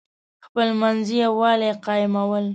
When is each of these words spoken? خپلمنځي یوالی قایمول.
خپلمنځي 0.45 1.15
یوالی 1.25 1.71
قایمول. 1.85 2.45